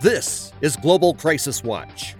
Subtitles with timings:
[0.00, 2.16] This is Global Crisis Watch.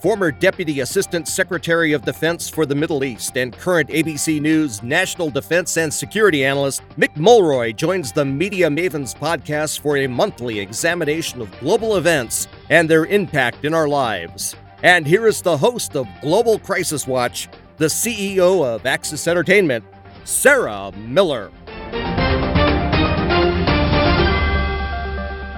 [0.00, 5.28] Former Deputy Assistant Secretary of Defense for the Middle East and current ABC News National
[5.28, 11.40] Defense and Security Analyst Mick Mulroy joins the Media Mavens podcast for a monthly examination
[11.40, 14.54] of global events and their impact in our lives.
[14.84, 19.84] And here is the host of Global Crisis Watch, the CEO of Axis Entertainment,
[20.22, 21.50] Sarah Miller.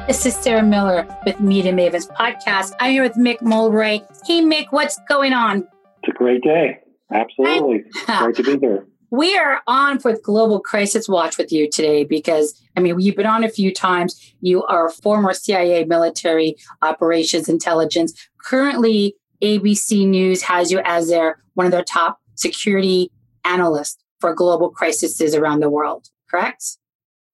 [0.08, 2.72] This is Sarah Miller with Media Mavens podcast.
[2.80, 4.00] I'm here with Mick Mulroy.
[4.24, 5.68] Hey, Mick, what's going on?
[6.02, 6.78] It's a great day.
[7.12, 7.84] Absolutely.
[8.06, 8.86] great to be here.
[9.10, 13.26] We are on for Global Crisis Watch with you today because, I mean, you've been
[13.26, 14.34] on a few times.
[14.40, 18.14] You are former CIA military operations intelligence.
[18.42, 23.10] Currently, ABC News has you as their one of their top security
[23.44, 26.78] analysts for global crises around the world, correct?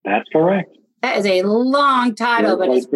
[0.04, 0.76] That's correct.
[1.04, 2.86] That is a long title, but it's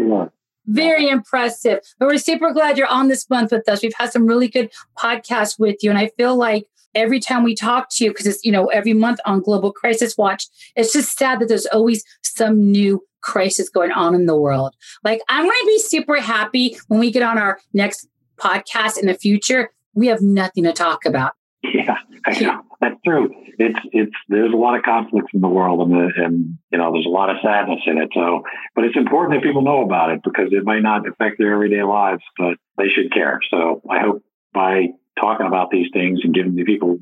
[0.66, 1.80] very impressive.
[1.98, 3.82] But we're super glad you're on this month with us.
[3.82, 5.90] We've had some really good podcasts with you.
[5.90, 8.94] And I feel like every time we talk to you, because it's, you know, every
[8.94, 13.92] month on Global Crisis Watch, it's just sad that there's always some new crisis going
[13.92, 14.74] on in the world.
[15.04, 19.06] Like, I'm going to be super happy when we get on our next podcast in
[19.06, 19.68] the future.
[19.92, 21.32] We have nothing to talk about.
[21.62, 21.98] Yeah,
[22.40, 22.62] Know.
[22.80, 23.34] That's true.
[23.58, 26.92] It's it's there's a lot of conflicts in the world, and the, and you know
[26.92, 28.10] there's a lot of sadness in it.
[28.14, 31.54] So, but it's important that people know about it because it might not affect their
[31.54, 33.40] everyday lives, but they should care.
[33.50, 34.22] So, I hope
[34.54, 34.88] by
[35.20, 36.98] talking about these things and giving the people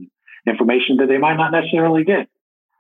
[0.47, 2.29] information that they might not necessarily get,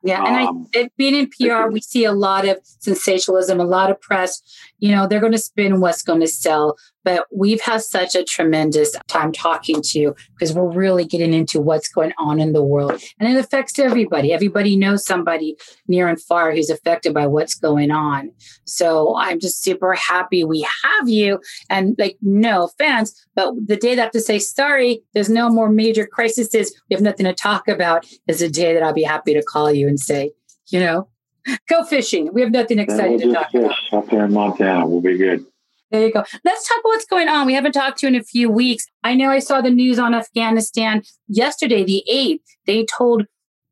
[0.06, 3.90] yeah, and um, I, being in PR, we see a lot of sensationalism, a lot
[3.90, 4.40] of press.
[4.78, 6.76] You know, they're going to spin what's going to sell.
[7.06, 11.60] But we've had such a tremendous time talking to you because we're really getting into
[11.60, 14.32] what's going on in the world, and it affects everybody.
[14.32, 18.32] Everybody knows somebody near and far who's affected by what's going on.
[18.64, 21.38] So I'm just super happy we have you.
[21.70, 25.48] And like, no offense, but the day that I have to say sorry, there's no
[25.48, 26.50] more major crises.
[26.90, 28.04] We have nothing to talk about.
[28.26, 30.32] Is the day that I'll be happy to call you and say,
[30.70, 31.08] you know,
[31.68, 32.30] go fishing.
[32.32, 33.76] We have nothing exciting we'll to talk about.
[33.92, 35.46] Up there in Montana, we'll be good.
[35.90, 36.24] There you go.
[36.44, 37.46] Let's talk about what's going on.
[37.46, 38.86] We haven't talked to you in a few weeks.
[39.04, 42.40] I know I saw the news on Afghanistan yesterday, the 8th.
[42.66, 43.26] They told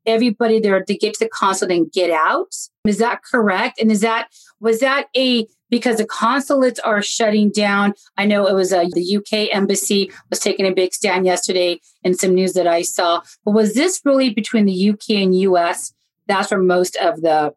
[0.05, 2.55] everybody there to get to the consulate and get out.
[2.85, 3.81] Is that correct?
[3.81, 7.93] And is that, was that a, because the consulates are shutting down.
[8.17, 12.13] I know it was a, the UK embassy was taking a big stand yesterday in
[12.13, 13.21] some news that I saw.
[13.43, 15.91] But was this really between the UK and US?
[16.27, 17.53] That's where most of the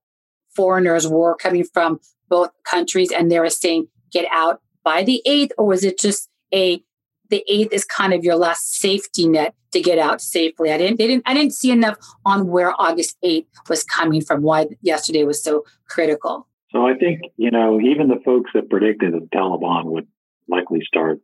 [0.57, 5.51] foreigners were coming from both countries and they were saying get out by the 8th
[5.59, 6.83] or was it just a
[7.31, 10.73] the 8th is kind of your last safety net to get out safely?
[10.73, 14.43] I didn't they didn't i didn't see enough on where august 8th was coming from
[14.43, 16.47] why yesterday was so critical.
[16.73, 20.07] So i think you know even the folks that predicted that taliban would
[20.49, 21.21] likely start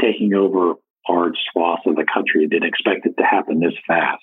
[0.00, 0.74] taking over
[1.08, 4.22] large swaths of the country didn't expect it to happen this fast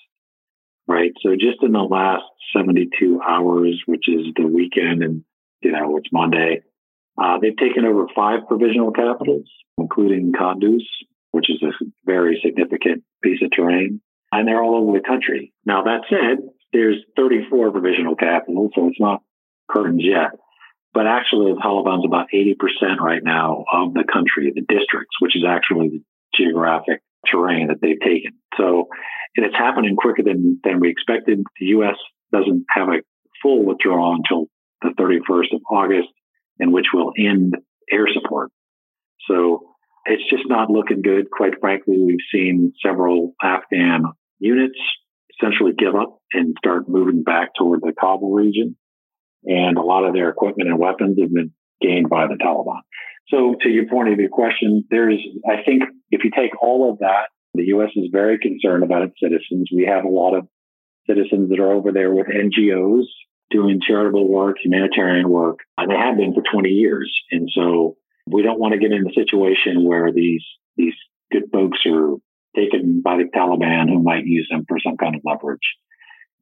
[0.88, 1.12] right?
[1.22, 2.24] So just in the last
[2.56, 5.24] 72 hours which is the weekend and
[5.60, 6.62] you know it's monday
[7.20, 10.82] uh, they've taken over five provisional capitals, including Kunduz,
[11.30, 11.72] which is a
[12.04, 14.00] very significant piece of terrain,
[14.30, 15.52] and they're all over the country.
[15.64, 19.22] Now, that said, there's 34 provisional capitals, so it's not
[19.70, 20.38] curtains yet.
[20.94, 25.44] But actually, the Taliban's about 80% right now of the country, the districts, which is
[25.48, 26.02] actually the
[26.34, 28.32] geographic terrain that they've taken.
[28.58, 28.88] So,
[29.36, 31.42] and it's happening quicker than, than we expected.
[31.58, 31.96] The U.S.
[32.30, 33.00] doesn't have a
[33.42, 34.48] full withdrawal until
[34.82, 36.08] the 31st of August
[36.62, 37.56] in which will end
[37.90, 38.50] air support.
[39.28, 39.74] So
[40.04, 41.30] it's just not looking good.
[41.30, 44.04] Quite frankly, we've seen several Afghan
[44.38, 44.78] units
[45.34, 48.76] essentially give up and start moving back toward the Kabul region.
[49.44, 52.82] And a lot of their equipment and weapons have been gained by the Taliban.
[53.28, 57.00] So to your point of your question, there's, I think if you take all of
[57.00, 57.90] that, the U.S.
[57.96, 59.68] is very concerned about its citizens.
[59.74, 60.46] We have a lot of
[61.08, 63.04] citizens that are over there with NGOs
[63.52, 67.12] doing charitable work, humanitarian work, and they have been for 20 years.
[67.30, 67.96] And so
[68.26, 70.44] we don't want to get in a situation where these
[70.76, 70.94] these
[71.30, 72.16] good folks are
[72.56, 75.60] taken by the Taliban who might use them for some kind of leverage.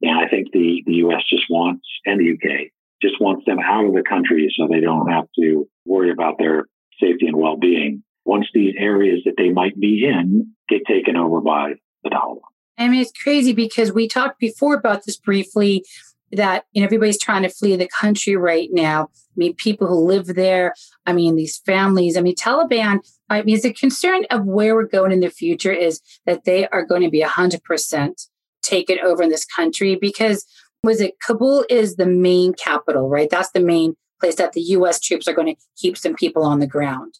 [0.01, 2.71] And I think the, the US just wants, and the UK,
[3.01, 6.65] just wants them out of the country so they don't have to worry about their
[6.99, 11.41] safety and well being once these areas that they might be in get taken over
[11.41, 11.73] by
[12.03, 12.39] the Taliban.
[12.77, 15.83] I mean, it's crazy because we talked before about this briefly
[16.33, 19.09] that you know everybody's trying to flee the country right now.
[19.13, 20.73] I mean, people who live there.
[21.05, 22.17] I mean, these families.
[22.17, 22.99] I mean, Taliban.
[23.29, 26.85] I mean, the concern of where we're going in the future is that they are
[26.85, 28.21] going to be hundred percent
[28.61, 30.45] taken over in this country because
[30.83, 33.29] was it Kabul is the main capital, right?
[33.29, 34.99] That's the main place that the U.S.
[34.99, 37.15] troops are going to keep some people on the ground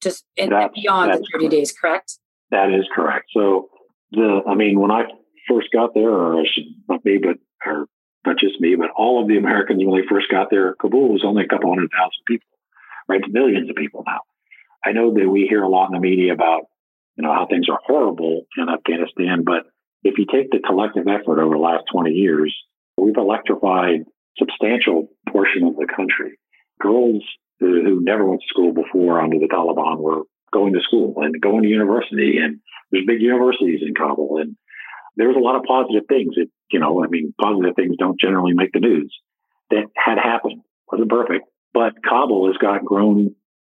[0.00, 2.18] just in, beyond the 30 days, correct?
[2.50, 3.26] That is correct.
[3.32, 3.68] So
[4.12, 5.04] the, I mean, when I
[5.48, 7.86] first got there, or I should not me, but or
[8.26, 11.24] not just me, but all of the Americans when they first got there, Kabul was
[11.24, 12.48] only a couple hundred thousand people,
[13.08, 13.22] right?
[13.28, 14.20] Millions of people now.
[14.84, 16.66] I know that we hear a lot in the media about,
[17.16, 19.64] you know, how things are horrible in Afghanistan, but
[20.04, 22.54] if you take the collective effort over the last 20 years,
[22.96, 24.04] we've electrified
[24.38, 26.38] substantial portion of the country.
[26.80, 27.24] Girls
[27.58, 31.62] who, never went to school before under the Taliban were going to school and going
[31.62, 34.56] to university and there's big universities in Kabul and
[35.16, 38.20] there was a lot of positive things that, you know, I mean, positive things don't
[38.20, 39.14] generally make the news
[39.70, 40.62] that had happened.
[40.90, 43.34] Wasn't perfect, but Kabul has got grown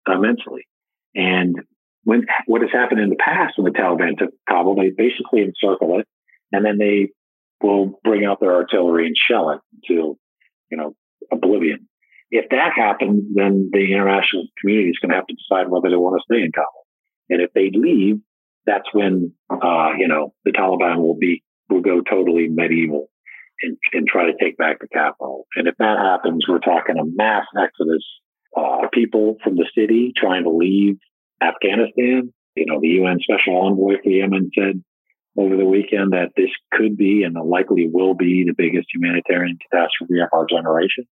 [0.08, 0.68] immensely.
[1.16, 1.56] And
[2.04, 6.00] when what has happened in the past when the Taliban took Kabul, they basically encircle
[6.00, 6.08] it
[6.52, 7.10] and then they
[7.62, 10.18] will bring out their artillery and shell it until,
[10.72, 10.96] you know,
[11.32, 11.88] oblivion.
[12.32, 15.96] If that happens, then the international community is going to have to decide whether they
[15.96, 16.86] want to stay in Kabul.
[17.30, 18.20] And if they leave,
[18.66, 23.10] that's when uh, you know the Taliban will be will go totally medieval
[23.62, 25.46] and, and try to take back the capital.
[25.56, 28.04] And if that happens, we're talking a mass exodus.
[28.56, 30.98] Uh, people from the city trying to leave
[31.42, 32.34] Afghanistan.
[32.56, 34.84] You know, the UN Special Envoy for Yemen said
[35.38, 40.20] over the weekend that this could be and likely will be the biggest humanitarian catastrophe
[40.20, 41.06] of our generation.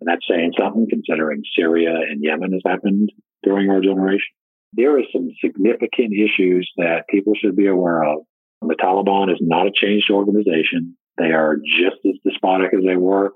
[0.00, 3.10] And that's saying something considering Syria and Yemen has happened
[3.42, 4.28] during our generation
[4.72, 8.20] there are some significant issues that people should be aware of.
[8.60, 10.96] The Taliban is not a changed organization.
[11.16, 13.32] They are just as despotic as they were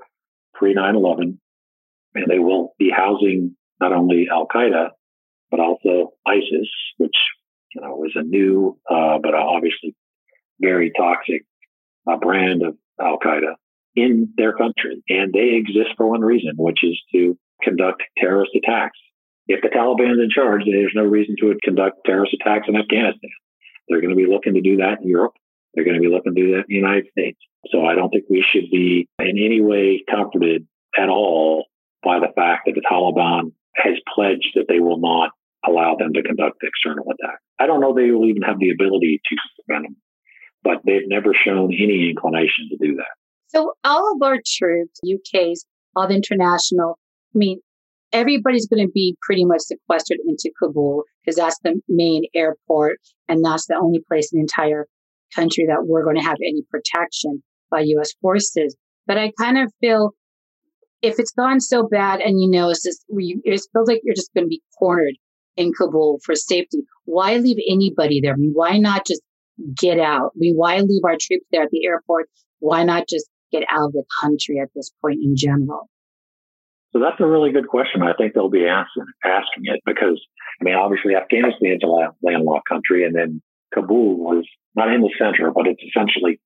[0.55, 1.41] pre 9 11.
[2.15, 4.91] And they will be housing not only Al Qaeda,
[5.51, 7.17] but also ISIS, which,
[7.75, 9.95] you know, is a new, uh, but obviously
[10.61, 11.45] very toxic
[12.11, 13.55] uh, brand of Al Qaeda
[13.95, 15.03] in their country.
[15.09, 18.99] And they exist for one reason, which is to conduct terrorist attacks
[19.49, 23.31] if the Taliban's in charge, there's no reason to conduct terrorist attacks in Afghanistan.
[23.89, 25.35] They're going to be looking to do that in Europe.
[25.75, 27.39] They're going to be looking to do that in the United States.
[27.71, 30.67] So I don't think we should be in any way comforted
[30.99, 31.67] at all
[32.03, 35.31] by the fact that the Taliban has pledged that they will not
[35.65, 37.43] allow them to conduct external attacks.
[37.59, 39.97] I don't know they will even have the ability to prevent them,
[40.63, 43.15] but they've never shown any inclination to do that.
[43.49, 45.65] So all of our troops, UK's,
[45.95, 46.99] all the international,
[47.35, 47.61] I mean,
[48.13, 52.99] everybody's going to be pretty much sequestered into Kabul because that's the main airport
[53.29, 54.87] and that's the only place in the entire
[55.35, 58.13] country that we're going to have any protection by U.S.
[58.21, 58.77] forces.
[59.07, 60.13] But I kind of feel
[61.01, 64.33] if it's gone so bad and you know it's just it feels like you're just
[64.35, 65.15] going to be cornered
[65.57, 66.79] in Kabul for safety.
[67.05, 68.35] Why leave anybody there?
[68.35, 69.23] I mean, why not just
[69.77, 70.31] get out?
[70.35, 72.29] I mean, why leave our troops there at the airport?
[72.61, 75.89] Why not just get out of the country at this point in general?
[76.93, 78.03] So that's a really good question.
[78.03, 80.21] I think they'll be asking, asking it because,
[80.61, 83.41] I mean, obviously Afghanistan is a landlocked country and then
[83.75, 84.45] Kabul was
[84.75, 86.39] not in the center, but it's essentially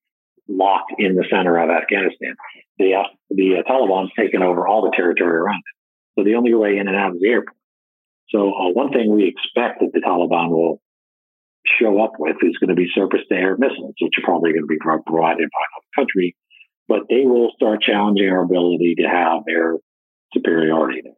[0.48, 2.37] locked in the center of Afghanistan.
[2.78, 5.75] The, uh, the uh, Taliban's taken over all the territory around it.
[6.14, 7.56] So the only way in and out is the airport.
[8.31, 10.81] So uh, one thing we expect that the Taliban will
[11.81, 14.62] show up with is going to be surface to air missiles, which are probably going
[14.62, 16.37] to be provided by another country,
[16.87, 19.75] but they will start challenging our ability to have air
[20.37, 21.12] superiority there,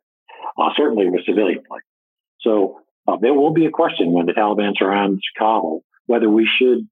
[0.58, 1.84] uh, certainly with civilian planes.
[2.40, 6.88] So uh, there will be a question when the Taliban surrounds Kabul whether we should,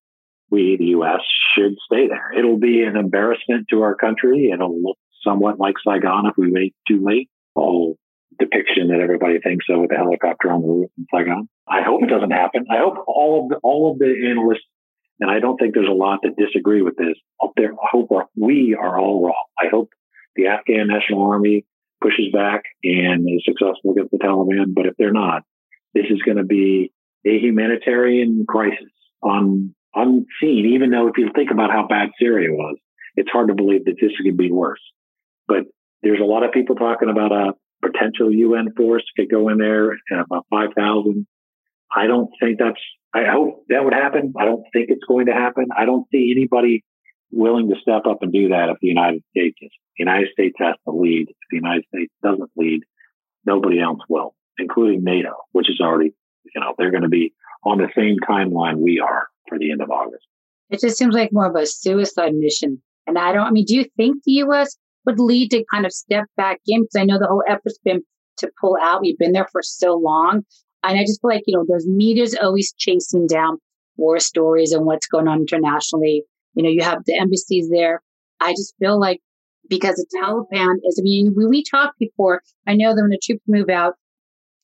[0.50, 1.20] we, the U.S.,
[1.56, 2.38] should stay there.
[2.38, 4.50] It'll be an embarrassment to our country.
[4.52, 7.28] It'll look somewhat like Saigon if we wait too late.
[7.54, 7.96] All
[8.38, 11.48] depiction that everybody thinks of with the helicopter on the roof in Saigon.
[11.66, 12.66] I hope it doesn't happen.
[12.70, 14.68] I hope all of the, all of the analysts,
[15.18, 17.16] and I don't think there's a lot that disagree with this.
[17.42, 19.44] Up there, I hope we are all wrong.
[19.58, 19.88] I hope
[20.36, 21.64] the Afghan National Army
[22.02, 24.74] pushes back and is successful against the Taliban.
[24.74, 25.42] But if they're not,
[25.94, 26.92] this is going to be
[27.26, 30.72] a humanitarian crisis on unseen.
[30.74, 32.76] Even though if you think about how bad Syria was,
[33.16, 34.82] it's hard to believe that this could be worse.
[35.48, 35.64] But
[36.02, 39.90] there's a lot of people talking about a potential UN force could go in there
[39.90, 41.26] and about 5,000.
[41.94, 42.80] I don't think that's,
[43.14, 44.34] I hope that would happen.
[44.38, 45.68] I don't think it's going to happen.
[45.76, 46.84] I don't see anybody
[47.30, 49.70] willing to step up and do that if the United States is.
[49.96, 51.26] The United States has to lead.
[51.28, 52.82] If the United States doesn't lead,
[53.44, 56.12] nobody else will, including NATO, which is already,
[56.44, 59.80] you know, they're going to be on the same timeline we are for the end
[59.80, 60.26] of August.
[60.70, 62.82] It just seems like more of a suicide mission.
[63.06, 64.76] And I don't, I mean, do you think the U.S.
[65.04, 66.82] would lead to kind of step back in?
[66.82, 68.02] Because I know the whole effort's been
[68.38, 69.00] to pull out.
[69.00, 70.44] We've been there for so long.
[70.82, 73.58] And I just feel like, you know, there's media's always chasing down
[73.96, 76.24] war stories and what's going on internationally.
[76.56, 78.02] You know, you have the embassies there.
[78.40, 79.20] I just feel like
[79.68, 83.20] because the Taliban is, I mean, when we talked before, I know that when the
[83.22, 83.94] troops move out,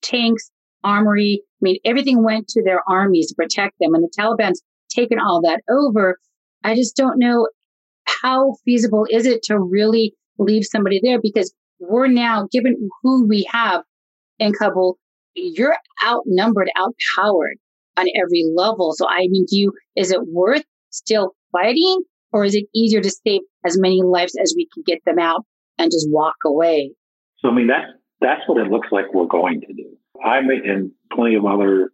[0.03, 0.51] tanks,
[0.85, 1.43] armory.
[1.45, 5.41] I mean, everything went to their armies to protect them, and the Taliban's taken all
[5.43, 6.19] that over.
[6.65, 7.49] I just don't know
[8.05, 13.47] how feasible is it to really leave somebody there because we're now, given who we
[13.51, 13.83] have
[14.39, 14.99] in Kabul,
[15.35, 17.57] you're outnumbered, outpowered
[17.97, 18.93] on every level.
[18.97, 23.11] So, I mean, do you, is it worth still fighting or is it easier to
[23.11, 25.45] save as many lives as we can get them out
[25.79, 26.93] and just walk away?
[27.39, 27.91] So, I mean, that's,
[28.21, 29.97] that's what it looks like we're going to do.
[30.25, 31.91] I'm and plenty of other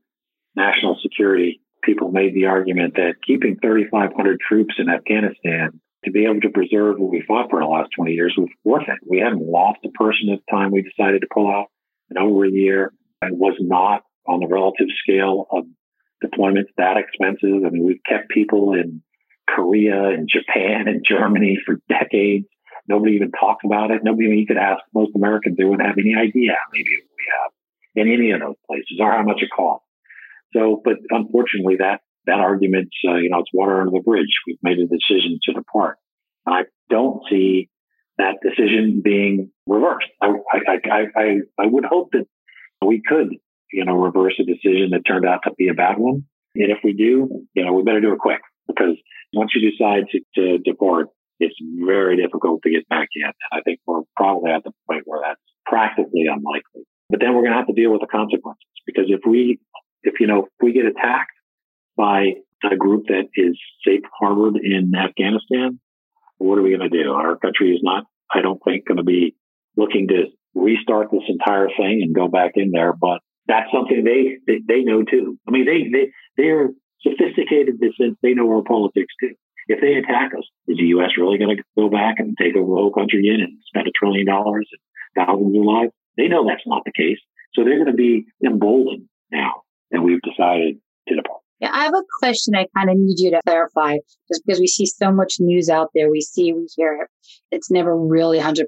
[0.54, 6.40] national security people made the argument that keeping 3,500 troops in Afghanistan to be able
[6.40, 8.98] to preserve what we fought for in the last 20 years was worth it.
[9.08, 11.66] We hadn't lost a person at the time we decided to pull out
[12.10, 12.92] in over a year.
[13.22, 15.64] It was not on the relative scale of
[16.22, 17.64] deployments that expensive.
[17.64, 19.02] I mean, we've kept people in
[19.54, 22.46] Korea and Japan and Germany for decades.
[22.88, 24.02] Nobody even talked about it.
[24.02, 27.08] Nobody, even you could ask most Americans, they wouldn't have any idea how many people
[27.16, 27.52] we have
[28.06, 29.86] in any of those places or how much it costs.
[30.54, 34.32] So, but unfortunately, that that argument, uh, you know, it's water under the bridge.
[34.46, 35.96] We've made a decision to depart.
[36.46, 37.70] I don't see
[38.18, 40.08] that decision being reversed.
[40.20, 41.24] I, I, I, I,
[41.58, 42.26] I would hope that
[42.84, 43.28] we could,
[43.72, 46.24] you know, reverse a decision that turned out to be a bad one.
[46.54, 48.96] And if we do, you know, we better do it quick because
[49.32, 51.08] once you decide to, to depart,
[51.40, 53.30] it's very difficult to get back in.
[53.52, 56.86] I think we're probably at the point where that's practically unlikely.
[57.10, 59.58] But then we're going to have to deal with the consequences because if we,
[60.02, 61.32] if, you know, if we get attacked
[61.96, 62.34] by
[62.64, 65.80] a group that is safe harbored in Afghanistan,
[66.38, 67.12] what are we going to do?
[67.12, 69.34] Our country is not, I don't think, going to be
[69.76, 72.92] looking to restart this entire thing and go back in there.
[72.92, 75.38] But that's something they they, they know too.
[75.46, 76.68] I mean, they they they're
[77.02, 79.34] sophisticated in sense they know our politics too.
[79.68, 81.10] If they attack us, is the U.S.
[81.18, 83.92] really going to go back and take over the whole country again and spend a
[83.92, 85.92] trillion dollars and thousands of lives?
[86.16, 87.18] They know that's not the case,
[87.52, 91.40] so they're going to be emboldened now that we've decided to depart.
[91.60, 93.96] Yeah, I have a question I kind of need you to clarify
[94.32, 96.10] just because we see so much news out there.
[96.10, 97.08] We see, we hear it.
[97.50, 98.64] It's never really 100%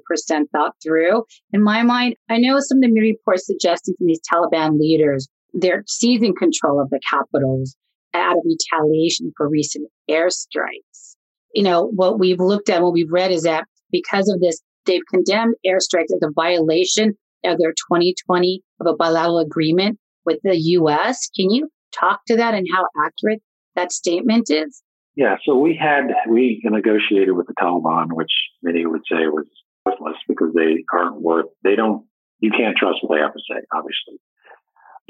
[0.51, 1.23] thought through.
[1.53, 5.29] In my mind, I know some of the media reports suggesting from these Taliban leaders,
[5.53, 7.77] they're seizing control of the capitals
[8.13, 11.15] out of retaliation for recent airstrikes.
[11.53, 15.05] You know, what we've looked at, what we've read is that because of this, they've
[15.09, 21.29] condemned airstrikes as a violation of their 2020 of a bilateral agreement with the U.S.
[21.35, 23.41] Can you talk to that and how accurate
[23.75, 24.81] that statement is?
[25.15, 28.31] Yeah, so we had we negotiated with the Taliban, which
[28.63, 29.45] many would say was
[29.85, 31.47] worthless because they aren't worth.
[31.63, 32.05] They don't.
[32.39, 33.59] You can't trust what they have to say.
[33.73, 34.19] Obviously,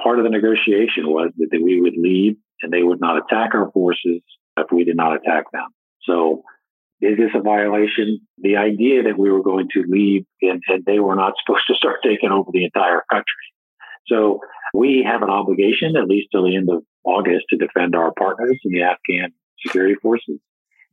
[0.02, 3.72] part of the negotiation was that we would leave and they would not attack our
[3.72, 4.22] forces
[4.58, 5.68] if we did not attack them.
[6.04, 6.44] So,
[7.02, 8.20] is this a violation?
[8.38, 11.76] The idea that we were going to leave and, and they were not supposed to
[11.76, 13.26] start taking over the entire country.
[14.08, 14.40] So
[14.74, 18.60] we have an obligation, at least till the end of August, to defend our partners
[18.64, 19.34] in the Afghan
[19.66, 20.40] security forces.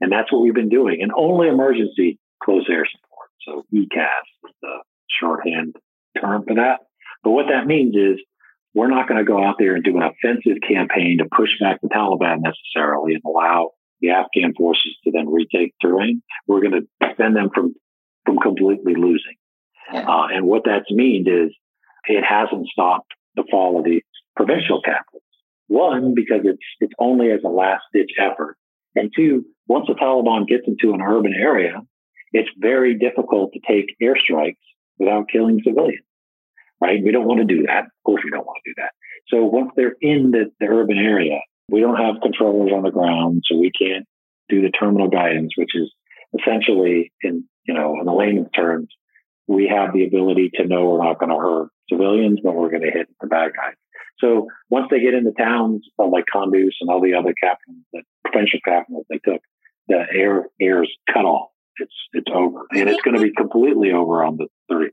[0.00, 1.02] And that's what we've been doing.
[1.02, 3.28] And only emergency close air support.
[3.42, 4.78] So ECAS is the
[5.20, 5.76] shorthand
[6.20, 6.80] term for that.
[7.24, 8.20] But what that means is
[8.78, 11.80] we're not going to go out there and do an offensive campaign to push back
[11.82, 13.70] the Taliban necessarily and allow
[14.00, 16.22] the Afghan forces to then retake terrain.
[16.46, 17.74] We're going to defend them from,
[18.24, 19.34] from completely losing.
[19.92, 20.08] Yeah.
[20.08, 21.50] Uh, and what that's meant is
[22.06, 24.00] it hasn't stopped the fall of the
[24.36, 25.22] provincial capitals.
[25.66, 28.56] One, because it's it's only as a last ditch effort.
[28.94, 31.82] And two, once the Taliban gets into an urban area,
[32.32, 34.56] it's very difficult to take airstrikes
[34.98, 36.04] without killing civilians.
[36.80, 37.00] Right?
[37.02, 37.84] We don't want to do that.
[37.84, 38.92] Of course we don't want to do that.
[39.28, 43.42] So once they're in the, the urban area, we don't have controllers on the ground,
[43.44, 44.06] so we can't
[44.48, 45.92] do the terminal guidance, which is
[46.38, 48.88] essentially in you know, in the layman's terms,
[49.46, 52.82] we have the ability to know we're not going to hurt civilians, but we're going
[52.82, 53.74] to hit the bad guys.
[54.20, 58.02] So once they get into towns uh, like Kunduz and all the other capitals, the
[58.24, 59.40] provincial capitals they took,
[59.86, 61.50] the air air is cut off.
[61.76, 64.88] It's it's over, and it's going to be completely over on the 31st.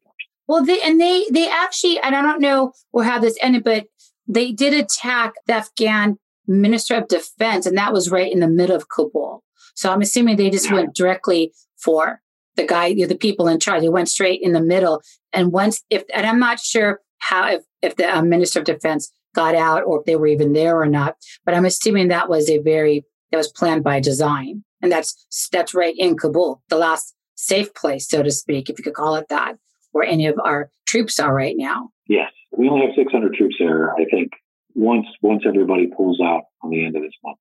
[0.47, 2.73] Well, they and they they actually, and I don't know
[3.03, 3.87] how this ended, but
[4.27, 8.75] they did attack the Afghan Minister of Defense, and that was right in the middle
[8.75, 9.43] of Kabul.
[9.75, 12.21] So I'm assuming they just went directly for
[12.55, 13.81] the guy, the people in charge.
[13.81, 15.01] They went straight in the middle.
[15.33, 19.11] And once, if, and I'm not sure how, if, if the uh, Minister of Defense
[19.33, 22.49] got out or if they were even there or not, but I'm assuming that was
[22.49, 24.63] a very, that was planned by design.
[24.81, 28.83] And that's, that's right in Kabul, the last safe place, so to speak, if you
[28.83, 29.57] could call it that,
[29.95, 31.87] where any of our troops are right now.
[32.09, 32.29] Yes.
[32.51, 33.93] We only have 600 troops there.
[33.93, 34.31] I think
[34.75, 37.37] once, once everybody pulls out on the end of this month.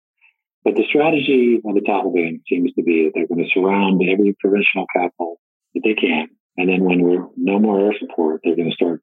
[0.63, 4.37] But the strategy of the Taliban seems to be that they're going to surround every
[4.39, 5.41] provincial capital
[5.75, 6.29] that they can.
[6.57, 9.03] And then when we're no more air support, they're going to start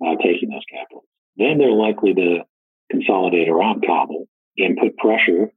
[0.00, 1.04] uh, taking those capitals.
[1.36, 2.44] then they're likely to
[2.88, 4.28] consolidate around Kabul
[4.58, 5.50] and put pressure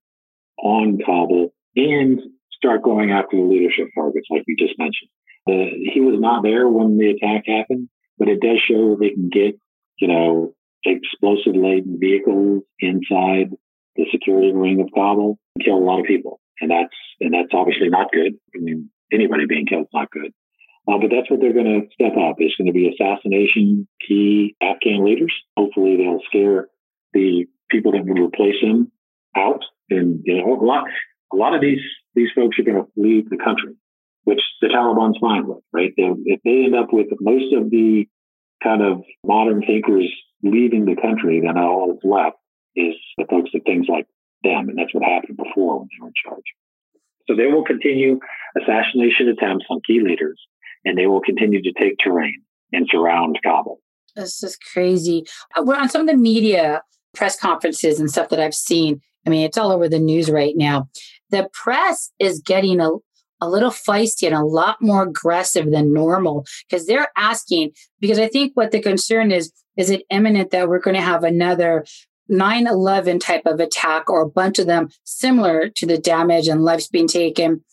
[0.57, 2.19] on Kabul and
[2.51, 5.11] start going after the leadership targets, like we just mentioned.
[5.51, 9.29] He was not there when the attack happened, but it does show that they can
[9.29, 9.59] get,
[9.99, 10.53] you know,
[10.85, 13.51] explosive laden vehicles inside
[13.95, 16.39] the security ring of Kabul and kill a lot of people.
[16.61, 18.33] And that's and that's obviously not good.
[18.55, 20.33] I mean, anybody being killed is not good.
[20.87, 22.37] Uh, but that's what they're going to step up.
[22.39, 25.33] It's going to be assassination key Afghan leaders.
[25.55, 26.67] Hopefully, they'll scare
[27.13, 28.91] the people that will replace them
[29.35, 29.63] out.
[29.89, 30.85] And you know, a lot,
[31.31, 31.81] a lot of these
[32.15, 33.75] these folks are going to leave the country,
[34.23, 35.91] which the Taliban's fine with, right?
[35.95, 38.05] They, if they end up with most of the
[38.63, 40.09] kind of modern thinkers
[40.43, 42.37] leaving the country, then all that's left
[42.75, 44.05] is the folks that things like
[44.43, 46.43] them, and that's what happened before when they were in charge.
[47.27, 48.19] So they will continue
[48.57, 50.39] assassination attempts on key leaders,
[50.85, 53.79] and they will continue to take terrain and surround Kabul.
[54.15, 55.25] This is crazy.
[55.55, 56.81] Uh, we're on some of the media
[57.13, 59.01] press conferences and stuff that I've seen.
[59.25, 60.89] I mean, it's all over the news right now.
[61.29, 62.89] The press is getting a,
[63.41, 68.27] a little feisty and a lot more aggressive than normal because they're asking, because I
[68.27, 71.85] think what the concern is, is it imminent that we're going to have another
[72.27, 76.63] 9 11 type of attack or a bunch of them similar to the damage and
[76.63, 77.63] lives being taken?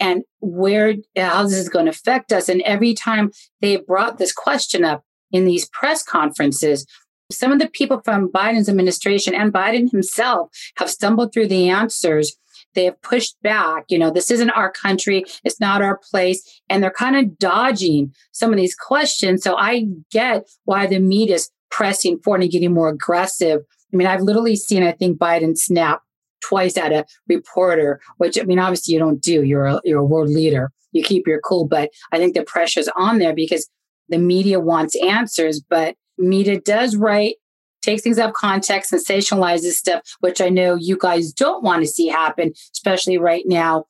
[0.00, 2.48] And where, how this is going to affect us.
[2.48, 6.84] And every time they brought this question up in these press conferences,
[7.30, 12.36] some of the people from Biden's administration and Biden himself have stumbled through the answers.
[12.74, 13.84] They have pushed back.
[13.88, 15.24] You know, this isn't our country.
[15.44, 16.60] It's not our place.
[16.68, 19.42] And they're kind of dodging some of these questions.
[19.42, 23.60] So I get why the media is pressing forward and getting more aggressive.
[23.92, 26.02] I mean, I've literally seen, I think, Biden snap
[26.40, 29.42] twice at a reporter, which I mean, obviously you don't do.
[29.42, 30.70] You're a, you're a world leader.
[30.92, 33.68] You keep your cool, but I think the pressure's on there because
[34.08, 37.36] the media wants answers, but media does write,
[37.84, 41.88] takes things out of context, sensationalizes stuff, which I know you guys don't want to
[41.88, 43.86] see happen, especially right now.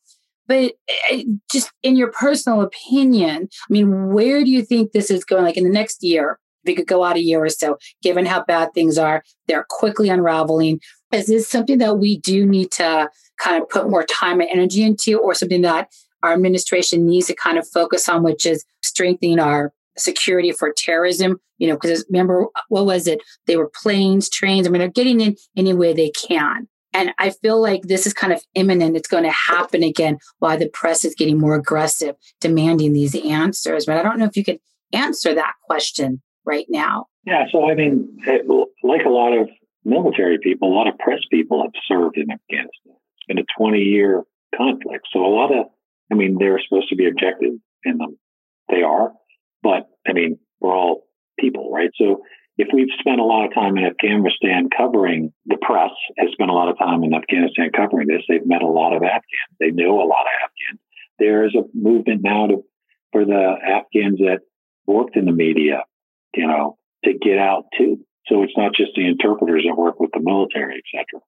[0.46, 0.74] But
[1.10, 5.44] eh, just in your personal opinion, I mean, where do you think this is going?
[5.44, 8.26] Like in the next year, if we could go out a year or so, given
[8.26, 10.80] how bad things are, they're quickly unraveling.
[11.12, 14.82] Is this something that we do need to kind of put more time and energy
[14.82, 15.88] into, or something that
[16.22, 21.38] our administration needs to kind of focus on, which is strengthening our security for terrorism,
[21.58, 23.20] you know, because remember, what was it?
[23.46, 24.66] They were planes, trains.
[24.66, 26.68] I mean, they're getting in any way they can.
[26.92, 28.96] And I feel like this is kind of imminent.
[28.96, 33.86] It's going to happen again while the press is getting more aggressive, demanding these answers.
[33.86, 34.60] But I don't know if you could
[34.92, 37.06] answer that question right now.
[37.26, 37.46] Yeah.
[37.50, 38.38] So, I mean, eh,
[38.84, 39.48] like a lot of
[39.84, 42.70] military people, a lot of press people have served in Afghanistan.
[42.86, 44.22] It's been a 20 year
[44.56, 45.08] conflict.
[45.12, 45.66] So, a lot of,
[46.12, 47.54] I mean, they're supposed to be objective
[47.84, 48.18] in them.
[48.68, 49.12] They are.
[49.64, 51.04] But I mean, we're all
[51.40, 51.90] people, right?
[51.96, 52.22] So
[52.56, 56.54] if we've spent a lot of time in Afghanistan covering the press has spent a
[56.54, 58.22] lot of time in Afghanistan covering this.
[58.28, 59.58] They've met a lot of Afghans.
[59.58, 60.80] They know a lot of Afghans.
[61.18, 62.64] There is a movement now to
[63.10, 64.40] for the Afghans that
[64.86, 65.82] worked in the media,
[66.34, 68.04] you know, to get out too.
[68.26, 71.20] So it's not just the interpreters that work with the military, etc.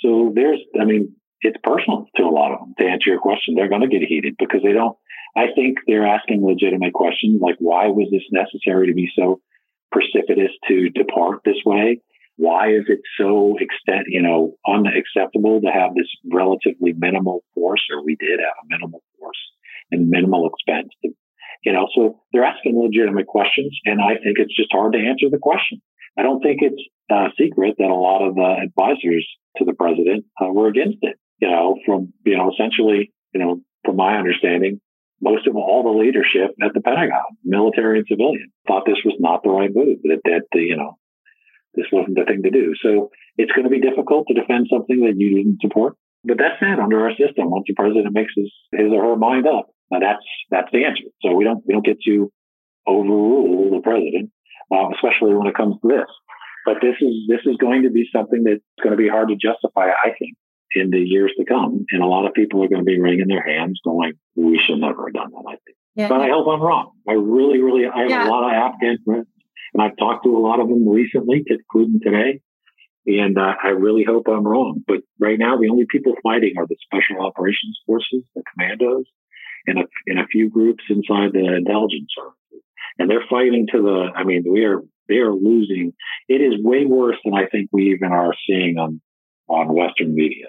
[0.00, 2.74] So there's, I mean, it's personal to a lot of them.
[2.78, 4.96] To answer your question, they're going to get heated because they don't
[5.38, 9.40] I think they're asking legitimate questions like why was this necessary to be so
[9.92, 12.00] precipitous to depart this way?
[12.36, 18.04] Why is it so extent, you know, unacceptable to have this relatively minimal force, or
[18.04, 19.38] we did have a minimal force
[19.92, 21.10] and minimal expense to,
[21.64, 23.78] you know, so they're asking legitimate questions.
[23.84, 25.80] And I think it's just hard to answer the question.
[26.18, 29.26] I don't think it's a secret that a lot of the advisors
[29.58, 33.60] to the president uh, were against it, you know, from, you know, essentially, you know,
[33.84, 34.80] from my understanding,
[35.20, 39.42] most of all the leadership at the Pentagon, military and civilian, thought this was not
[39.42, 39.98] the right move.
[40.04, 40.98] That that you know
[41.74, 42.74] this wasn't the thing to do.
[42.82, 45.94] So it's going to be difficult to defend something that you didn't support.
[46.24, 47.50] But that's it under our system.
[47.50, 51.06] Once the president makes his, his or her mind up, now that's that's the answer.
[51.22, 52.30] So we don't we don't get to
[52.86, 54.30] overrule the president,
[54.72, 56.10] uh, especially when it comes to this.
[56.66, 59.36] But this is this is going to be something that's going to be hard to
[59.36, 60.36] justify, I think,
[60.74, 61.86] in the years to come.
[61.90, 64.78] And a lot of people are going to be wringing their hands going, we should
[64.78, 65.76] never have done that, I think.
[65.94, 66.26] Yeah, but yeah.
[66.26, 66.92] I hope I'm wrong.
[67.08, 68.28] I really, really, I have yeah.
[68.28, 69.26] a lot of Afghan friends
[69.74, 72.40] and I've talked to a lot of them recently, including today.
[73.06, 74.82] And uh, I really hope I'm wrong.
[74.86, 79.04] But right now, the only people fighting are the special operations forces, the commandos,
[79.66, 82.64] and a, and a few groups inside the intelligence services.
[82.98, 85.92] And they're fighting to the, I mean, we are, they are losing.
[86.28, 89.00] It is way worse than I think we even are seeing on,
[89.48, 90.46] on Western media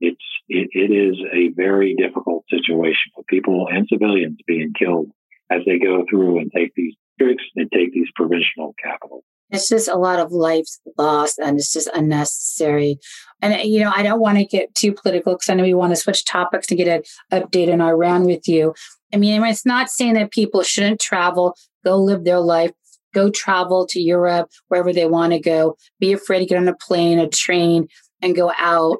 [0.00, 5.10] it's it, it is a very difficult situation for people and civilians being killed
[5.50, 9.24] as they go through and take these tricks and take these provisional capitals.
[9.50, 12.98] it's just a lot of lives lost and it's just unnecessary.
[13.40, 15.92] And, you know, I don't want to get too political because I know we want
[15.92, 18.74] to switch topics and get an update in Iran with you.
[19.12, 22.72] I mean, it's not saying that people shouldn't travel, go live their life,
[23.14, 26.76] go travel to Europe, wherever they want to go, be afraid to get on a
[26.76, 27.88] plane, a train,
[28.20, 28.98] and go out.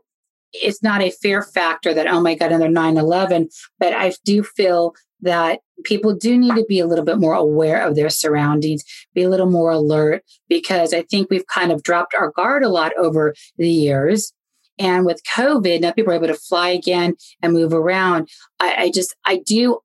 [0.53, 3.49] It's not a fear factor that, oh my God, another 9 11.
[3.79, 7.83] But I do feel that people do need to be a little bit more aware
[7.83, 8.85] of their surroundings,
[9.15, 12.69] be a little more alert, because I think we've kind of dropped our guard a
[12.69, 14.33] lot over the years.
[14.79, 18.29] And with COVID, now people are able to fly again and move around.
[18.61, 19.81] I, I just, I do,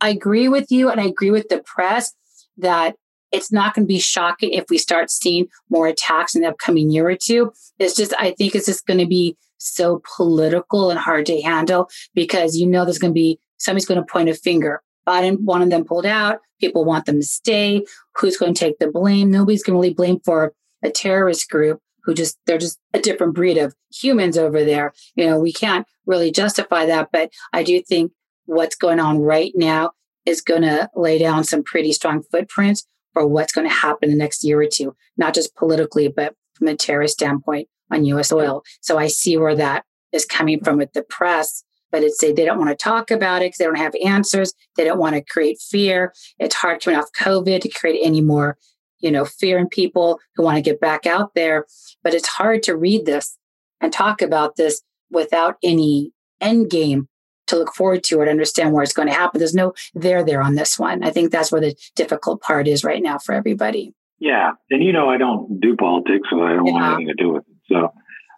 [0.00, 2.14] I agree with you and I agree with the press
[2.56, 2.96] that
[3.32, 6.90] it's not going to be shocking if we start seeing more attacks in the upcoming
[6.90, 7.52] year or two.
[7.78, 11.88] It's just, I think it's just going to be so political and hard to handle
[12.14, 14.82] because you know there's going to be somebody's going to point a finger.
[15.06, 16.40] Biden wanted them pulled out.
[16.60, 17.84] People want them to stay.
[18.16, 19.30] Who's going to take the blame?
[19.30, 23.34] Nobody's going to really blame for a terrorist group who just, they're just a different
[23.34, 24.92] breed of humans over there.
[25.14, 27.10] You know, we can't really justify that.
[27.12, 28.12] But I do think
[28.46, 29.92] what's going on right now
[30.26, 34.16] is going to lay down some pretty strong footprints for what's going to happen the
[34.16, 38.62] next year or two, not just politically, but from a terrorist standpoint on US oil.
[38.80, 42.58] So I see where that is coming from with the press but it's they don't
[42.58, 44.54] want to talk about it because they don't have answers.
[44.76, 46.12] They don't want to create fear.
[46.38, 48.56] It's hard coming off COVID to create any more,
[49.00, 51.66] you know, fear in people who want to get back out there.
[52.02, 53.36] But it's hard to read this
[53.80, 57.08] and talk about this without any end game
[57.48, 59.40] to look forward to or to understand where it's going to happen.
[59.40, 61.02] There's no there there on this one.
[61.02, 63.92] I think that's where the difficult part is right now for everybody.
[64.20, 64.52] Yeah.
[64.70, 66.72] And you know, I don't do politics, so I don't yeah.
[66.72, 67.49] want anything to do with it.
[67.70, 67.92] So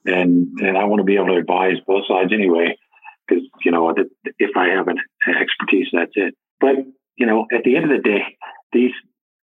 [0.04, 2.76] and and I want to be able to advise both sides anyway
[3.26, 3.94] because you know
[4.38, 6.34] if I have an expertise, that's it.
[6.60, 6.76] But
[7.16, 8.36] you know, at the end of the day,
[8.72, 8.92] these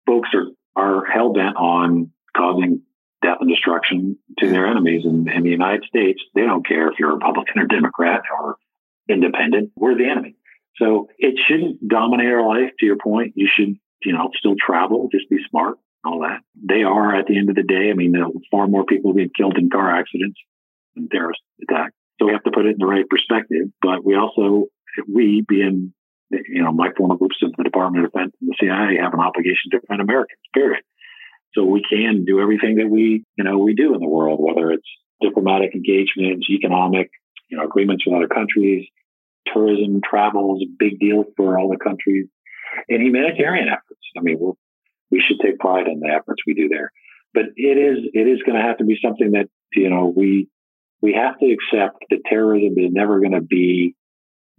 [0.06, 2.82] folks are are hell bent on causing
[3.22, 5.04] death and destruction to their enemies.
[5.04, 8.56] And in the United States, they don't care if you're Republican or Democrat or
[9.08, 9.70] independent.
[9.76, 10.36] We're the enemy.
[10.76, 12.72] So it shouldn't dominate our life.
[12.80, 16.40] To your point, you should you know still travel, just be smart, all that.
[16.54, 17.90] They are at the end of the day.
[17.90, 18.14] I mean,
[18.50, 20.38] far more people being killed in car accidents
[20.96, 23.68] and terrorist attacks so we have to put it in the right perspective.
[23.82, 24.66] But we also,
[25.12, 25.92] we being,
[26.30, 29.20] you know, my former groups of the Department of Defense and the CIA have an
[29.20, 30.82] obligation to defend Americans, period.
[31.54, 34.70] So we can do everything that we, you know, we do in the world, whether
[34.70, 34.88] it's
[35.20, 37.10] diplomatic engagements, economic,
[37.48, 38.86] you know, agreements with other countries,
[39.52, 42.26] tourism, travel is a big deal for all the countries,
[42.88, 44.00] and humanitarian efforts.
[44.18, 44.52] I mean, we
[45.10, 46.90] we should take pride in the efforts we do there.
[47.32, 50.48] But it is it is going to have to be something that you know we
[51.02, 53.94] we have to accept that terrorism is never going to be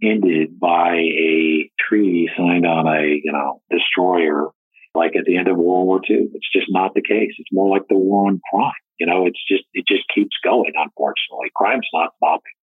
[0.02, 4.48] ended by a treaty signed on a, you know, destroyer
[4.94, 6.28] like at the end of World War II.
[6.32, 7.32] It's just not the case.
[7.38, 8.72] It's more like the war on crime.
[8.98, 11.50] You know, it's just, it just keeps going, unfortunately.
[11.54, 12.56] Crime's not stopping.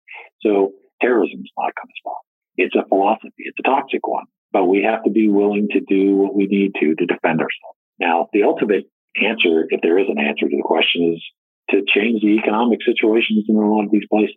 [0.42, 2.22] So terrorism's not going to stop.
[2.58, 3.44] It's a philosophy.
[3.50, 6.74] It's a toxic one, but we have to be willing to do what we need
[6.80, 7.78] to to defend ourselves.
[8.00, 8.86] Now, the ultimate
[9.16, 11.24] answer, if there is an answer to the question is
[11.70, 14.36] to change the economic situations in a lot of these places.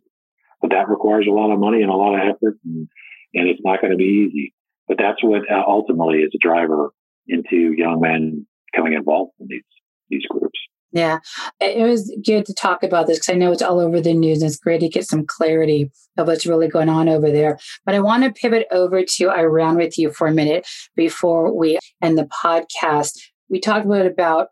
[0.61, 2.89] But that requires a lot of money and a lot of effort, and,
[3.35, 4.55] and it's not going to be easy.
[4.89, 6.91] But that's what uh, ultimately is a driver
[7.27, 9.65] into young men coming involved in these
[10.11, 10.59] these groups.
[10.95, 11.19] Yeah,
[11.61, 14.41] it was good to talk about this because I know it's all over the news
[14.41, 17.59] and it's great to get some clarity of what's really going on over there.
[17.85, 21.81] But I want to pivot over to Iran with you for a minute before we
[22.01, 23.19] end the podcast.
[23.49, 24.49] We talked a little about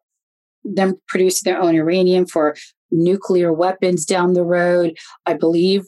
[0.65, 2.57] them producing their own uranium for
[2.91, 4.99] nuclear weapons down the road.
[5.25, 5.85] I believe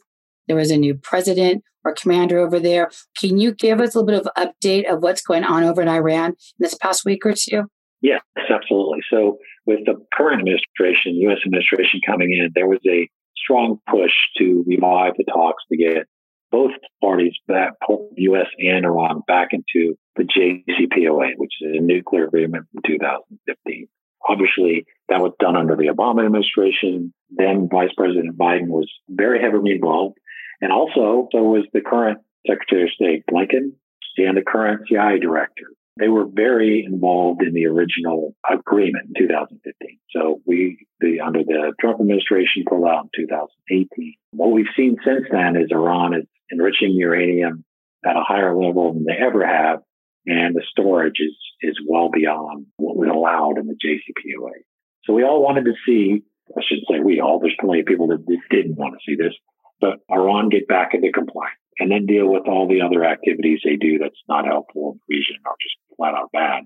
[0.46, 2.90] there was a new president or commander over there.
[3.18, 5.88] Can you give us a little bit of update of what's going on over in
[5.88, 7.64] Iran in this past week or two?
[8.00, 9.00] Yes, absolutely.
[9.10, 11.38] So with the current administration, U.S.
[11.44, 16.06] administration coming in, there was a strong push to revive the talks to get
[16.50, 17.72] both parties back,
[18.16, 18.46] U.S.
[18.58, 23.88] and Iran, back into the JCPOA, which is a nuclear agreement from 2015.
[24.26, 27.12] Obviously, that was done under the Obama administration.
[27.30, 30.16] Then Vice President Biden was very heavily involved.
[30.60, 33.72] And also, so was the current Secretary of State, Blinken,
[34.16, 35.66] and the current CIA director.
[35.98, 39.98] They were very involved in the original agreement in 2015.
[40.10, 44.14] So we, the, under the Trump administration, pulled out in 2018.
[44.32, 47.64] What we've seen since then is Iran is enriching uranium
[48.04, 49.80] at a higher level than they ever have
[50.26, 54.64] and the storage is is well beyond what was allowed in the JCPOA.
[55.04, 56.22] So we all wanted to see,
[56.56, 59.32] I shouldn't say we all, there's plenty of people that didn't want to see this,
[59.80, 63.76] but Iran get back into compliance and then deal with all the other activities they
[63.76, 66.64] do that's not helpful in the region or just flat out bad.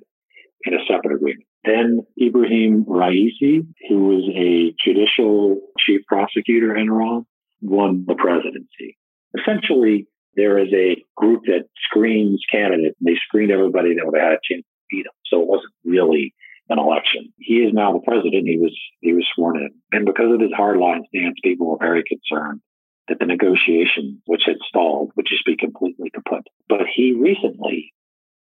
[0.64, 1.44] in a separate agreement.
[1.64, 7.26] Then Ibrahim Raisi, who was a judicial chief prosecutor in Iran,
[7.60, 8.96] won the presidency.
[9.38, 14.30] Essentially, there is a group that screens candidates, and they screened everybody that would have
[14.30, 15.14] had a chance to beat them.
[15.26, 16.34] So it wasn't really
[16.68, 17.32] an election.
[17.38, 18.46] He is now the president.
[18.46, 22.04] He was he was sworn in, and because of his hardline stance, people were very
[22.04, 22.60] concerned
[23.08, 26.46] that the negotiation, which had stalled, would just be completely kaput.
[26.68, 27.92] But he recently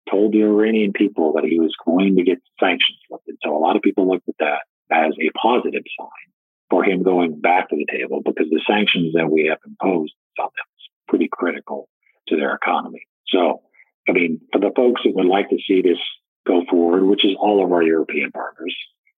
[0.10, 3.36] told the Iranian people that he was going to get sanctions lifted.
[3.44, 6.30] So a lot of people looked at that as a positive sign
[6.70, 10.46] for him going back to the table because the sanctions that we have imposed on
[10.46, 11.90] them is pretty critical
[12.28, 13.08] to their economy.
[13.28, 13.62] So,
[14.08, 16.00] I mean, for the folks that would like to see this
[16.48, 18.76] go forward, which is all of our European partners,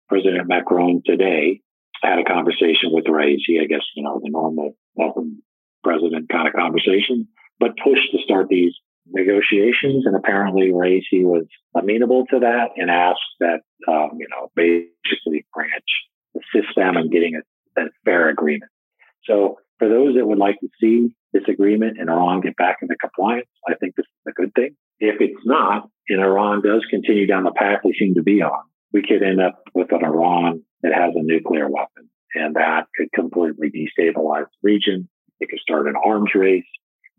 [0.10, 1.62] President Macron today
[2.02, 5.42] had a conversation with Raisi, I guess, you know, the normal welcome
[5.84, 7.28] president kind of conversation,
[7.60, 8.74] but pushed to start these
[9.08, 10.06] negotiations.
[10.06, 15.84] And apparently Raisi was amenable to that and asked that, um, you know, basically France
[16.36, 18.72] assist them in getting a, a fair agreement.
[19.26, 22.96] So for those that would like to see this agreement and Iran get back into
[22.96, 24.76] compliance, I think this is a good thing.
[25.00, 28.64] If it's not, and Iran does continue down the path we seem to be on,
[28.94, 32.10] we could end up with an Iran that has a nuclear weapon.
[32.36, 35.10] And that could completely destabilize the region.
[35.40, 36.64] It could start an arms race.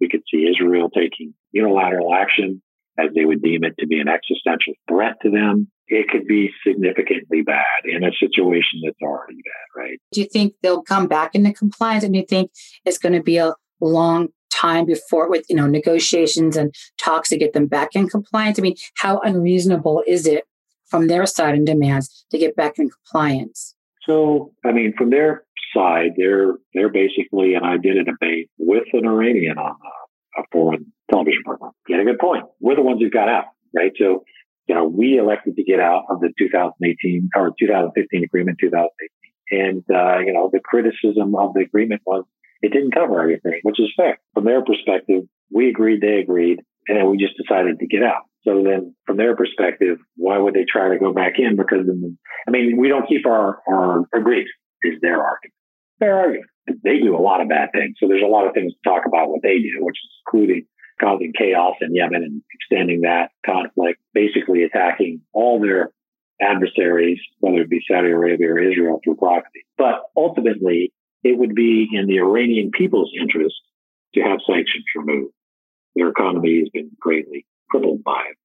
[0.03, 2.61] We could see Israel taking unilateral action
[2.99, 5.71] as they would deem it to be an existential threat to them.
[5.87, 9.99] It could be significantly bad in a situation that's already bad, right?
[10.11, 12.03] Do you think they'll come back into compliance?
[12.03, 12.51] And do you think
[12.85, 17.39] it's going to be a long time before with you know negotiations and talks to
[17.39, 18.59] get them back in compliance?
[18.59, 20.45] I mean, how unreasonable is it
[20.87, 23.77] from their side and demands to get back in compliance?
[24.05, 28.85] So, I mean, from their side, they're they're basically, and I did a debate with
[28.93, 31.73] an Iranian on a, a foreign television program.
[31.91, 32.45] Had a good point.
[32.61, 33.93] We're the ones who got out, right?
[33.97, 34.25] So,
[34.67, 39.85] you know, we elected to get out of the 2018 or 2015 agreement, 2018, and
[39.91, 42.25] uh, you know, the criticism of the agreement was
[42.63, 44.19] it didn't cover everything, which is fair.
[44.35, 48.23] From their perspective, we agreed, they agreed, and then we just decided to get out.
[48.45, 51.57] So then, from their perspective, why would they try to go back in?
[51.57, 51.87] Because,
[52.47, 54.47] I mean, we don't keep our, our agreed,
[54.83, 55.55] is their argument.
[56.11, 56.51] Argument.
[56.85, 57.97] They do a lot of bad things.
[57.99, 60.67] So there's a lot of things to talk about what they do, which is including
[61.01, 65.91] causing chaos in Yemen and extending that conflict, basically attacking all their
[66.41, 69.65] adversaries, whether it be Saudi Arabia or Israel through proxy.
[69.77, 70.93] But ultimately,
[71.25, 73.57] it would be in the Iranian people's interest
[74.15, 75.35] to have sanctions removed.
[75.95, 78.37] Their economy has been greatly crippled by it.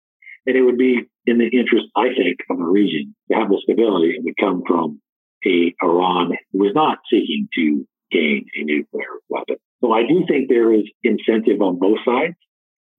[0.46, 3.60] And it would be in the interest, I think, of the region to have the
[3.64, 5.02] stability that would come from
[5.46, 9.58] a Iran was not seeking to gain a nuclear weapon.
[9.82, 12.36] So I do think there is incentive on both sides,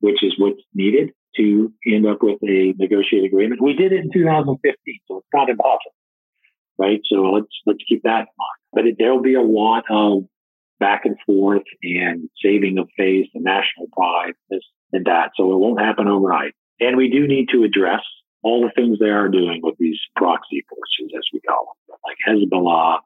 [0.01, 3.62] which is what's needed to end up with a negotiated agreement.
[3.62, 5.94] We did it in 2015, so it's not impossible,
[6.79, 7.01] right?
[7.11, 8.59] So let's let's keep that in mind.
[8.72, 10.24] But there'll be a lot of
[10.79, 14.61] back and forth and saving of face and national pride this
[14.92, 15.31] and that.
[15.37, 16.53] So it won't happen overnight.
[16.81, 18.03] And we do need to address
[18.42, 22.16] all the things they are doing with these proxy forces, as we call them, like
[22.27, 22.98] Hezbollah,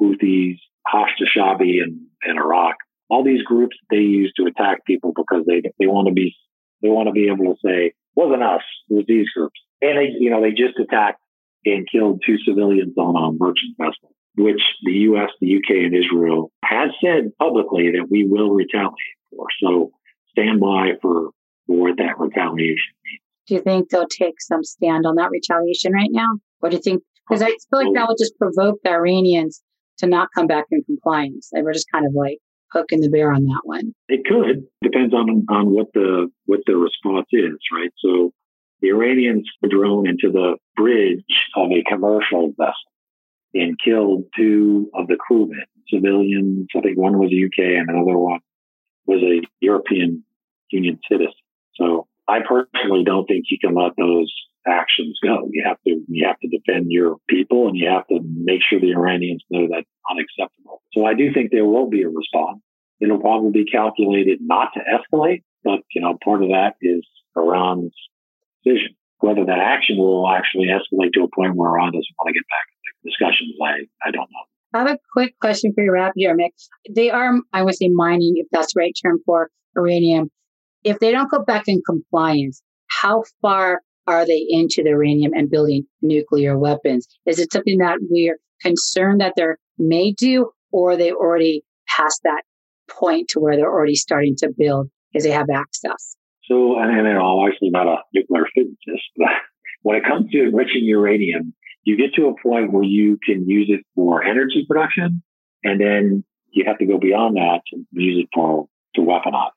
[0.00, 2.76] Houthis, Hashd Shaabi in, in Iraq.
[3.08, 6.34] All these groups they use to attack people because they they want to be
[6.82, 9.60] they want to be able to say wasn't us, it was these groups.
[9.82, 11.20] And they you know they just attacked
[11.64, 16.50] and killed two civilians on a merchant vessel which the U.S., the UK, and Israel
[16.64, 18.92] has said publicly that we will retaliate
[19.30, 19.46] for.
[19.62, 19.92] So
[20.30, 21.30] stand by for,
[21.66, 23.23] for what that retaliation means.
[23.46, 26.38] Do you think they'll take some stand on that retaliation right now?
[26.60, 27.02] What do you think?
[27.28, 29.62] Because I feel like that will just provoke the Iranians
[29.98, 31.48] to not come back in compliance.
[31.52, 32.38] They were just kind of like
[32.72, 33.94] poking the bear on that one.
[34.08, 37.90] It could depends on on what the what the response is, right?
[37.98, 38.32] So
[38.80, 41.24] the Iranians drone into the bridge
[41.56, 42.74] of a commercial vessel
[43.54, 46.66] and killed two of the crewmen, civilians.
[46.76, 48.40] I think one was a UK and another one
[49.06, 50.24] was a European
[50.70, 51.32] Union citizen.
[51.76, 54.32] So I personally don't think you can let those
[54.66, 55.48] actions go.
[55.50, 58.80] You have to you have to defend your people and you have to make sure
[58.80, 60.82] the Iranians know that's unacceptable.
[60.92, 62.60] So I do think there will be a response.
[63.00, 67.06] It'll probably be calculated not to escalate, but you know, part of that is
[67.36, 67.94] Iran's
[68.64, 68.96] decision.
[69.18, 72.44] Whether that action will actually escalate to a point where Iran doesn't want to get
[72.48, 73.54] back into discussions.
[73.62, 74.44] I, I don't know.
[74.74, 76.50] I have a quick question for you, here, Mick.
[76.90, 80.30] They are, I would say, mining, if that's the right term for uranium.
[80.84, 85.50] If they don't go back in compliance, how far are they into the uranium and
[85.50, 87.08] building nuclear weapons?
[87.26, 89.46] Is it something that we're concerned that they
[89.78, 92.42] may do, or are they already past that
[92.88, 96.16] point to where they're already starting to build because they have access?
[96.44, 99.28] So, and, and I'm obviously not a nuclear physicist, but
[99.82, 103.68] when it comes to enriching uranium, you get to a point where you can use
[103.70, 105.22] it for energy production,
[105.62, 109.50] and then you have to go beyond that to use it for to weaponize.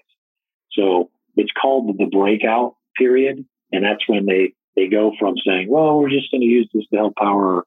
[0.71, 5.99] So it's called the breakout period, and that's when they they go from saying, "Well,
[5.99, 7.63] we're just going to use this to help power,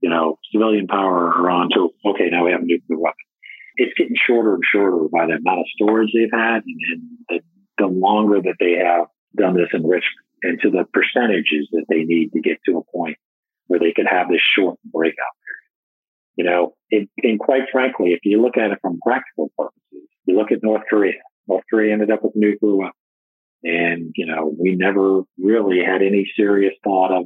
[0.00, 3.24] you know, civilian power Iran," to okay, now we have a nuclear weapon.
[3.76, 7.40] It's getting shorter and shorter by the amount of storage they've had, and, and the,
[7.78, 9.06] the longer that they have
[9.36, 13.16] done this enrichment, and to the percentages that they need to get to a point
[13.66, 15.64] where they could have this short breakout period.
[16.36, 20.36] You know, it, and quite frankly, if you look at it from practical purposes, you
[20.36, 21.20] look at North Korea.
[21.48, 22.92] North Korea ended up with nuclear weapon.
[23.64, 27.24] And, you know, we never really had any serious thought of,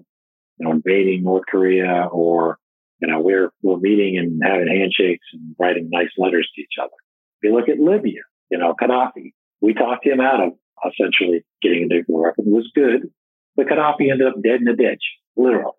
[0.59, 2.59] you know, invading North Korea or,
[3.01, 6.95] you know, we're, we're meeting and having handshakes and writing nice letters to each other.
[7.41, 10.53] If you look at Libya, you know, Gaddafi, we talked him out of
[10.87, 12.47] essentially getting a nuclear weapon.
[12.47, 13.11] It was good,
[13.57, 15.03] but Gaddafi ended up dead in a ditch,
[15.37, 15.73] literally.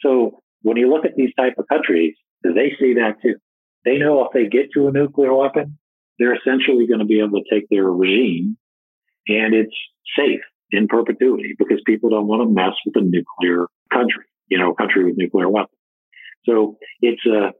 [0.00, 3.36] So when you look at these type of countries, they see that too.
[3.86, 5.78] They know if they get to a nuclear weapon,
[6.18, 8.56] they're essentially going to be able to take their regime
[9.28, 9.76] and it's
[10.16, 14.72] safe in perpetuity because people don't want to mess with a nuclear country, you know,
[14.72, 15.78] a country with nuclear weapons.
[16.44, 17.52] So it's a,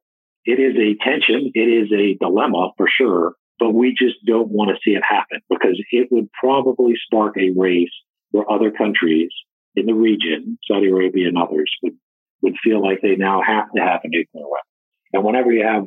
[0.44, 1.50] it is a tension.
[1.54, 5.40] It is a dilemma for sure, but we just don't want to see it happen
[5.48, 7.92] because it would probably spark a race
[8.30, 9.30] where other countries
[9.76, 11.94] in the region, Saudi Arabia and others would,
[12.42, 14.70] would feel like they now have to have a nuclear weapon.
[15.12, 15.84] And whenever you have,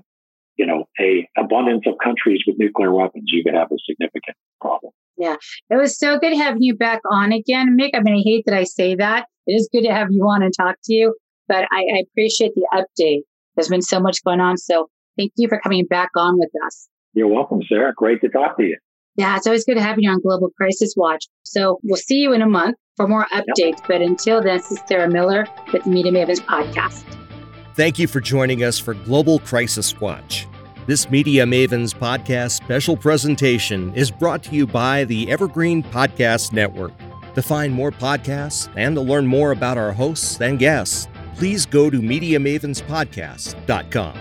[0.56, 4.92] you know, a abundance of countries with nuclear weapons, you could have a significant problem.
[5.17, 5.36] Yeah.
[5.69, 7.91] It was so good having you back on again, Mick.
[7.93, 9.25] I mean, I hate that I say that.
[9.47, 11.15] It is good to have you on and talk to you,
[11.47, 13.21] but I, I appreciate the update.
[13.56, 14.58] There's been so much going on.
[14.58, 16.88] So thank you for coming back on with us.
[17.13, 17.93] You're welcome, Sarah.
[17.95, 18.77] Great to talk to you.
[19.15, 21.25] Yeah, it's always good to have you on Global Crisis Watch.
[21.41, 23.77] So we'll see you in a month for more updates.
[23.77, 23.88] Yep.
[23.88, 27.03] But until then, this is Sarah Miller with Media Mavens Podcast.
[27.73, 30.47] Thank you for joining us for Global Crisis Watch.
[30.88, 36.93] This Media Mavens podcast special presentation is brought to you by the Evergreen Podcast Network.
[37.36, 41.89] To find more podcasts and to learn more about our hosts and guests, please go
[41.89, 44.19] to MediaMavensPodcast.com.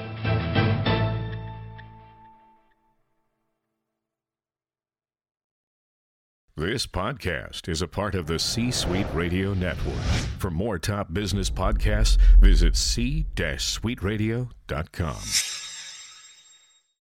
[6.57, 10.03] This podcast is a part of the C Suite Radio Network.
[10.41, 15.66] For more top business podcasts, visit c-suiteradio.com.